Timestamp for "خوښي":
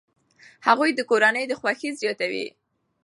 1.59-1.89